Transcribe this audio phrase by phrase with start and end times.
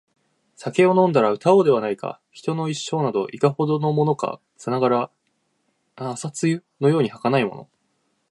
[0.57, 5.11] 酒を飲んだら歌おうではないか／人の一生など、いかほどのものか／さながら
[5.95, 7.69] 朝露のように儚いもの